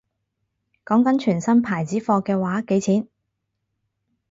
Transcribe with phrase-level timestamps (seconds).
[0.83, 3.07] 講緊全新牌子貨嘅話幾錢